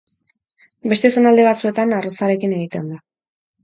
Beste 0.93 1.13
zonalde 1.17 1.47
batzuetan 1.51 1.97
arrozarekin 2.01 2.61
egiten 2.61 2.93
da. 2.95 3.03